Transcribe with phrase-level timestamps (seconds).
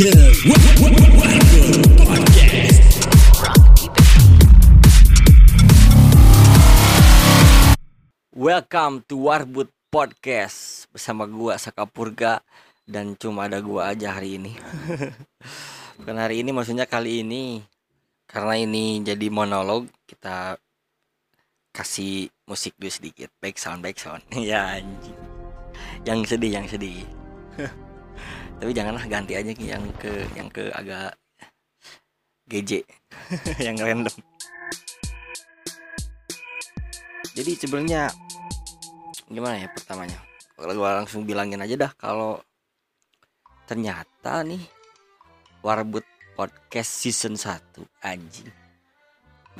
[0.00, 0.08] to
[0.48, 1.68] Warbut Podcast.
[8.32, 10.88] Welcome to Warbut Podcast.
[10.88, 12.40] Bersama gua Sakapurga
[12.88, 14.56] dan cuma ada gua aja hari ini.
[16.00, 17.60] Bukan hari ini maksudnya kali ini.
[18.24, 20.56] Karena ini jadi monolog kita
[21.76, 23.28] kasih musik dulu sedikit.
[23.36, 25.20] Back sound back sound ya anjing.
[26.08, 27.04] Yang sedih yang sedih
[28.60, 31.16] tapi janganlah ganti aja yang ke yang ke agak
[32.44, 32.84] GJ
[33.66, 34.12] yang random.
[37.32, 38.12] Jadi sebenarnya
[39.32, 40.20] gimana ya pertamanya?
[40.60, 42.36] Kalau gua langsung bilangin aja dah kalau
[43.64, 44.60] ternyata nih
[45.64, 46.04] Warbut
[46.36, 48.52] Podcast season 1 anjing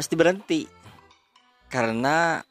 [0.01, 0.61] mesti berhenti.
[1.71, 2.43] Karena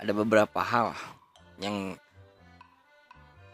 [0.00, 0.96] ada beberapa hal
[1.60, 1.92] yang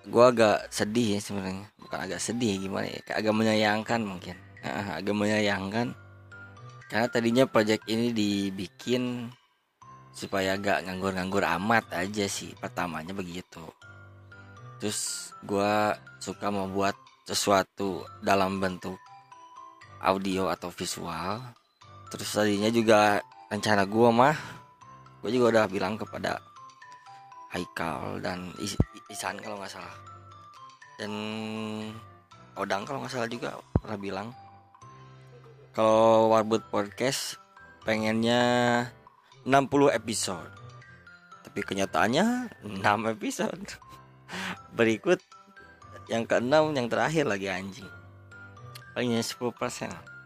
[0.09, 1.66] gua agak sedih ya sebenarnya.
[1.78, 3.00] Bukan agak sedih gimana ya?
[3.14, 4.36] Agak menyayangkan mungkin.
[4.67, 5.94] Agak menyayangkan.
[6.86, 9.31] Karena tadinya project ini dibikin
[10.14, 13.62] supaya agak nganggur-nganggur amat aja sih pertamanya begitu.
[14.78, 18.97] Terus gua suka membuat sesuatu dalam bentuk
[20.00, 21.42] audio atau visual.
[22.09, 23.19] Terus tadinya juga
[23.50, 24.36] rencana gua mah
[25.27, 26.38] gue juga udah bilang kepada
[27.50, 28.55] Haikal dan
[29.11, 29.97] Is- Isan kalau nggak salah.
[30.97, 31.12] Dan
[32.57, 34.29] Odang kalau nggak salah juga pernah bilang
[35.77, 37.37] kalau Warbut Podcast
[37.84, 38.41] pengennya
[39.45, 40.49] 60 episode
[41.45, 43.67] tapi kenyataannya 6 episode.
[44.79, 45.21] Berikut
[46.09, 47.89] yang keenam yang terakhir lagi anjing.
[48.97, 50.17] Palingnya 10%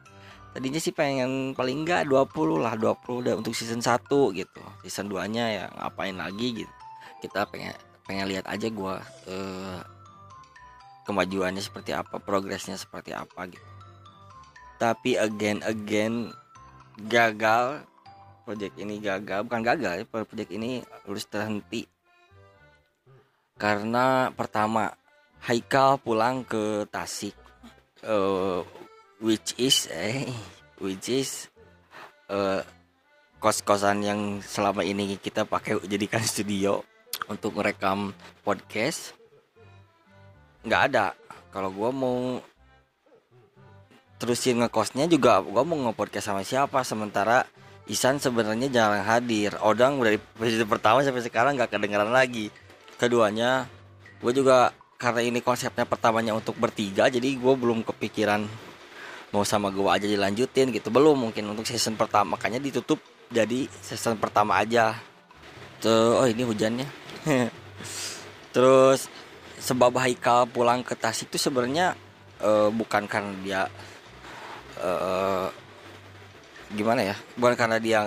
[0.50, 4.62] tadinya sih pengen paling enggak 20 lah 20 udah untuk season 1 gitu.
[4.86, 6.74] Season 2 nya ya ngapain lagi gitu.
[7.22, 7.74] Kita pengen
[8.10, 8.98] pengen lihat aja gua
[9.30, 9.78] eh,
[11.06, 13.62] kemajuannya seperti apa progresnya seperti apa gitu.
[14.82, 16.34] Tapi again again
[17.06, 17.86] gagal
[18.42, 21.86] project ini gagal bukan gagal ya project ini harus terhenti.
[23.54, 24.90] Karena pertama
[25.46, 27.38] Haikal pulang ke Tasik
[28.02, 28.60] eh,
[29.22, 30.26] which is eh
[30.82, 31.46] which is
[32.26, 32.66] eh,
[33.38, 36.82] kos-kosan yang selama ini kita pakai jadikan studio
[37.26, 38.14] untuk merekam
[38.46, 39.12] podcast?
[40.64, 41.06] Nggak ada.
[41.50, 42.40] Kalau gua mau
[44.20, 46.84] terusin ngekosnya juga gua mau nge-podcast sama siapa?
[46.86, 47.44] Sementara
[47.90, 49.58] Isan sebenarnya jarang hadir.
[49.66, 52.46] Odang dari episode pertama sampai sekarang nggak kedengeran lagi.
[52.94, 53.66] Keduanya
[54.22, 58.44] gue juga karena ini konsepnya pertamanya untuk bertiga jadi gue belum kepikiran
[59.32, 60.86] mau sama gue aja dilanjutin gitu.
[60.94, 62.38] Belum mungkin untuk season pertama.
[62.38, 64.94] Makanya ditutup jadi season pertama aja.
[65.82, 66.99] Tuh oh ini hujannya
[68.54, 69.06] terus
[69.60, 71.94] sebab Haikal pulang ke Tasik itu sebenarnya
[72.40, 73.62] eh, bukan karena dia
[74.80, 75.48] eh,
[76.70, 78.00] gimana ya bukan karena dia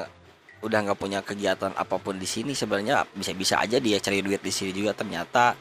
[0.64, 4.48] udah nggak punya kegiatan apa pun di sini sebenarnya bisa-bisa aja dia cari duit di
[4.48, 4.96] sini juga.
[4.96, 5.54] Ternyata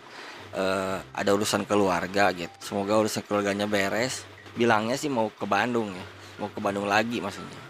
[0.55, 2.55] eh, ada urusan keluarga gitu.
[2.63, 4.23] Semoga urusan keluarganya beres.
[4.55, 6.07] Bilangnya sih mau ke Bandung ya
[6.43, 7.61] mau ke Bandung lagi maksudnya.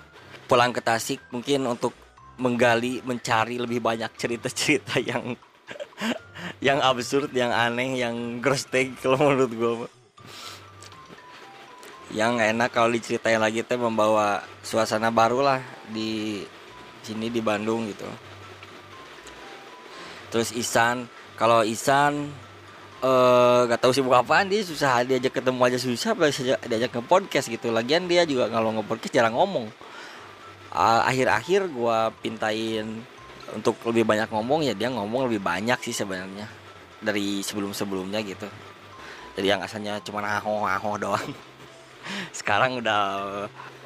[0.49, 1.93] Pulang ke Tasik mungkin untuk
[2.41, 5.37] menggali mencari lebih banyak cerita-cerita yang
[6.67, 9.89] yang absurd yang aneh yang grostek kalau menurut gue
[12.13, 16.45] yang enak kalau diceritain lagi teh membawa suasana baru lah di
[17.01, 18.05] sini di Bandung gitu.
[20.29, 21.09] Terus Isan
[21.41, 22.29] kalau Isan
[23.03, 27.49] eh gak tahu sibuk apaan dia susah diajak ketemu aja susah bisa diajak ke podcast
[27.49, 27.73] gitu.
[27.73, 29.73] Lagian dia juga kalau nge-podcast jarang ngomong.
[30.73, 33.05] Akhir-akhir gua pintain
[33.53, 36.49] untuk lebih banyak ngomong ya dia ngomong lebih banyak sih sebenarnya
[37.03, 38.49] dari sebelum-sebelumnya gitu.
[39.37, 41.31] Jadi yang asalnya cuma aho-aho doang.
[42.39, 43.03] Sekarang udah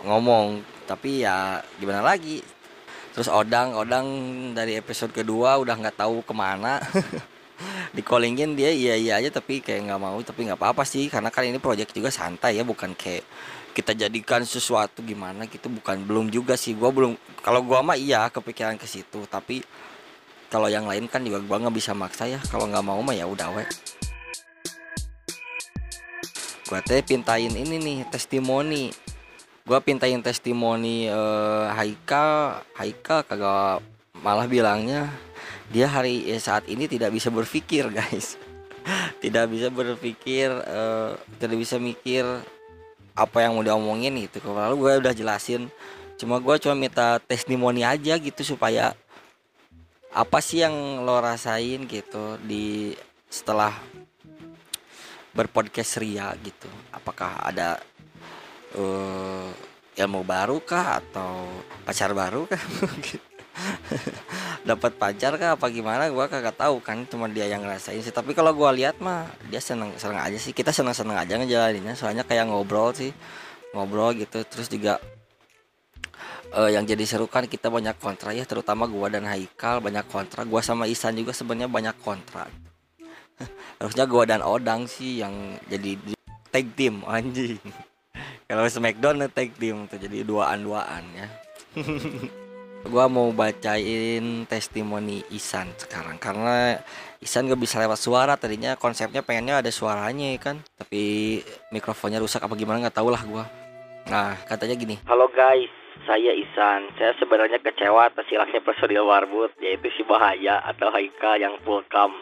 [0.05, 2.43] ngomong tapi ya gimana lagi?
[3.17, 4.07] Terus odang odang
[4.53, 6.83] dari episode kedua udah nggak tahu ke mana.
[7.97, 11.09] Di callingin dia iya iya aja tapi kayak nggak mau tapi nggak apa-apa sih.
[11.09, 13.25] Karena kan ini project juga santai ya bukan kayak
[13.77, 16.73] kita jadikan sesuatu gimana gitu bukan belum juga sih.
[16.73, 17.13] Gua belum
[17.45, 19.29] kalau gua mah iya kepikiran ke situ.
[19.29, 19.61] Tapi
[20.49, 22.41] kalau yang lain kan juga gua nggak bisa maksa ya.
[22.49, 23.69] Kalau nggak mau mah ya udah we.
[26.73, 28.89] Gua teh pintain ini nih testimoni.
[29.69, 33.85] Gua pintain testimoni eh, Haika Haika kagak
[34.25, 35.13] malah bilangnya
[35.69, 38.41] dia hari eh, saat ini tidak bisa berpikir guys.
[39.21, 42.25] Tidak bisa berpikir eh, tidak bisa mikir
[43.17, 44.45] apa yang mau diomongin gitu.
[44.45, 45.73] Kalau gue udah jelasin.
[46.21, 48.93] Cuma gue cuma minta testimoni aja gitu supaya
[50.13, 52.93] apa sih yang lo rasain gitu di
[53.29, 53.73] setelah
[55.33, 56.69] berpodcast ria gitu.
[56.93, 57.81] Apakah ada
[58.77, 59.49] eh
[59.97, 61.49] ilmu baru kah atau
[61.89, 62.61] pacar baru kah
[64.69, 65.57] dapat pacar kah?
[65.57, 66.09] Apa gimana?
[66.13, 68.13] Gua kagak tahu kan cuma dia yang ngerasain sih.
[68.13, 70.53] Tapi kalau gua lihat mah dia seneng seneng aja sih.
[70.53, 71.97] Kita seneng seneng aja ngejalaninnya.
[71.97, 73.11] Soalnya kayak ngobrol sih
[73.73, 74.45] ngobrol gitu.
[74.45, 75.01] Terus juga
[76.53, 80.45] eh, yang jadi seru kan kita banyak kontra ya terutama gua dan Haikal banyak kontra.
[80.45, 82.47] Gua sama Isan juga sebenarnya banyak kontra.
[83.81, 86.19] Harusnya gua dan Odang sih yang jadi di-
[86.53, 87.61] tag team anjing.
[88.47, 91.27] Kalau Smackdown tag team tuh jadi duaan duaan ya
[92.89, 96.79] gua mau bacain testimoni Isan sekarang karena
[97.19, 101.41] Isan gak bisa lewat suara tadinya konsepnya pengennya ada suaranya ya kan tapi
[101.75, 103.45] mikrofonnya rusak apa gimana nggak tahu lah gua
[104.07, 105.71] nah katanya gini Halo guys,
[106.07, 106.87] saya Isan.
[106.95, 112.15] Saya sebenarnya kecewa atas hilangnya personil Warbut, yaitu si Bahaya atau Haika yang full cam.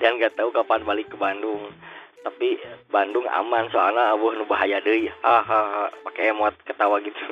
[0.00, 1.68] Dan gak tahu kapan balik ke Bandung.
[2.24, 2.56] Tapi
[2.88, 5.12] Bandung aman soalnya abuh nu bahaya deui.
[5.20, 7.22] Hahaha, pakai emot ketawa gitu.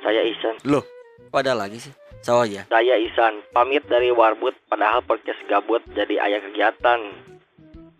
[0.00, 0.56] Saya Isan.
[0.64, 0.99] loh
[1.30, 1.94] kok ada lagi sih?
[2.20, 7.00] So ya Saya Isan, pamit dari Warbut padahal podcast gabut jadi ayah kegiatan.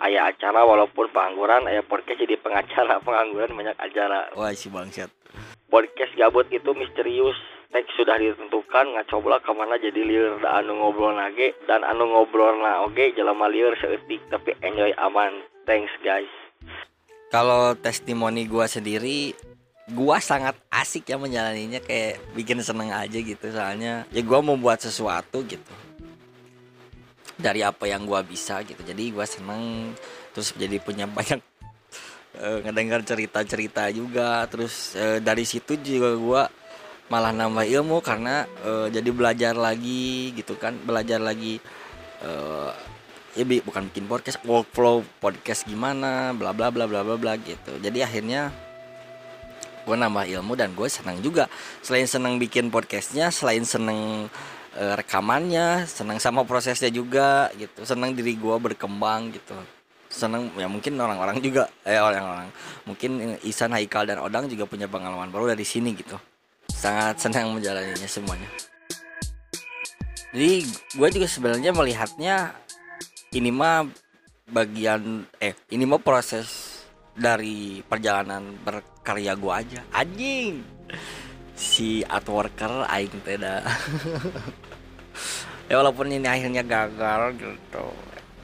[0.00, 4.28] Ayah acara walaupun pengangguran, ayah podcast jadi pengacara, pengangguran banyak acara.
[4.34, 5.08] wah si bangsat.
[5.68, 7.38] Podcast gabut itu misterius.
[7.70, 10.42] Teks sudah ditentukan ngacoba ke mana jadi liur.
[10.42, 15.30] Da anu ngobrol nage dan anu ngobrol na oge jelema liur seetik tapi enjoy aman.
[15.70, 16.26] Thanks guys.
[17.30, 19.38] Kalau testimoni gua sendiri
[19.92, 23.46] gua sangat asik ya menjalaninya kayak bikin seneng aja gitu.
[23.50, 25.74] Soalnya ya gua mau buat sesuatu gitu.
[27.40, 28.80] Dari apa yang gua bisa gitu.
[28.80, 29.94] Jadi gua seneng
[30.30, 31.40] terus jadi punya banyak
[32.38, 34.46] eh, ngedengar cerita-cerita juga.
[34.46, 36.42] Terus eh, dari situ juga gua
[37.10, 40.78] malah nambah ilmu karena eh, jadi belajar lagi gitu kan.
[40.86, 41.58] Belajar lagi
[42.22, 42.72] eh,
[43.38, 47.78] ya bukan bikin podcast workflow podcast gimana bla bla bla bla bla bla gitu.
[47.78, 48.69] Jadi akhirnya
[49.90, 51.50] gue nambah ilmu dan gue senang juga.
[51.82, 54.30] Selain senang bikin podcastnya selain senang
[54.78, 57.82] eh, rekamannya senang sama prosesnya juga gitu.
[57.82, 59.58] Senang diri gue berkembang gitu.
[60.06, 62.54] Senang ya mungkin orang-orang juga eh orang-orang.
[62.86, 66.14] Mungkin Isan Haikal dan Odang juga punya pengalaman baru dari sini gitu.
[66.70, 68.46] Sangat senang menjalaninya semuanya.
[70.30, 70.62] Jadi
[70.94, 72.54] gue juga sebenarnya melihatnya
[73.34, 73.90] ini mah
[74.50, 76.59] bagian eh ini mah proses
[77.16, 79.82] dari perjalanan berkarya gua aja.
[79.94, 80.62] Anjing!
[81.54, 83.60] Si artworker aing teh dah.
[85.68, 87.86] ya walaupun ini akhirnya gagal gitu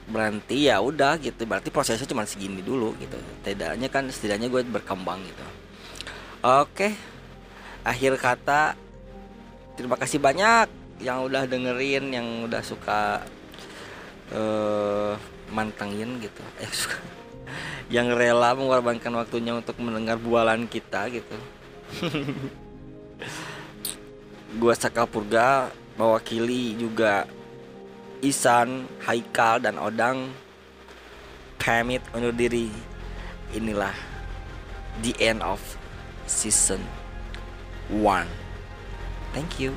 [0.07, 1.43] berarti ya udah gitu.
[1.45, 3.19] Berarti prosesnya cuma segini dulu gitu.
[3.43, 5.45] Tidaknya kan setidaknya gue berkembang gitu.
[6.47, 6.95] Oke.
[7.83, 8.75] Akhir kata
[9.79, 10.71] terima kasih banyak
[11.03, 13.23] yang udah dengerin yang udah suka
[14.33, 15.15] eh
[15.51, 16.43] mantengin gitu.
[16.63, 16.99] Eh suka
[17.93, 21.37] yang rela mengorbankan waktunya untuk mendengar bualan kita gitu.
[24.61, 27.31] Gua Saka Purga mewakili juga
[28.25, 30.33] Isan, Haikal dan Odang.
[31.57, 32.71] Pamit undur diri.
[33.51, 33.95] Inilah
[35.03, 35.61] the end of
[36.27, 36.81] season
[37.91, 38.27] 1
[39.33, 39.77] thank you